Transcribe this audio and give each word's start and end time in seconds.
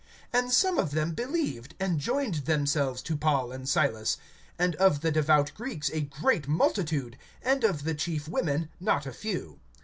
(4)And 0.33 0.49
some 0.49 0.79
of 0.79 0.89
them 0.93 1.11
believed, 1.11 1.75
and 1.79 1.99
joined 1.99 2.33
themselves 2.47 3.03
to[17:4] 3.03 3.19
Paul 3.19 3.51
and 3.51 3.69
Silas; 3.69 4.17
and 4.57 4.75
of 4.77 5.01
the 5.01 5.11
devout 5.11 5.51
Greeks 5.53 5.91
a 5.93 6.01
great 6.01 6.47
multitude, 6.47 7.19
and 7.43 7.63
of 7.63 7.83
the 7.83 7.93
chief 7.93 8.27
women 8.27 8.69
not 8.79 9.05
a 9.05 9.13
few. 9.13 9.59